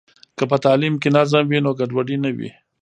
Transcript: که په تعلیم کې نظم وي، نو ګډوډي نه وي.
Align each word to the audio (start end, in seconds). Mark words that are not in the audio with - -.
که 0.37 0.43
په 0.51 0.57
تعلیم 0.65 0.95
کې 1.01 1.09
نظم 1.17 1.43
وي، 1.47 1.59
نو 1.65 1.71
ګډوډي 1.79 2.17
نه 2.23 2.29
وي. 2.37 2.49